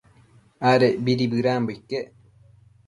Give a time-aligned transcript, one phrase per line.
[0.69, 2.07] Adecbidi bëdanbo iquec